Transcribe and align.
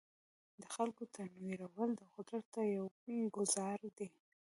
د 0.61 0.63
خلکو 0.75 1.03
تنویرول 1.15 1.89
د 1.99 2.01
قدرت 2.15 2.45
ته 2.53 2.61
یو 2.75 2.85
ګوزار 3.35 3.79
دی. 3.97 4.07